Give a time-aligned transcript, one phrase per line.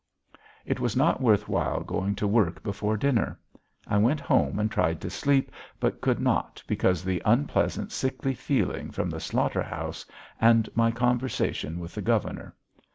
[0.65, 3.39] It was not worth while going to work before dinner.
[3.85, 8.33] I went home and tried to sleep, but could not because of the unpleasant, sickly
[8.33, 10.03] feeling from the slaughter house
[10.39, 12.55] and my conversation with the governor.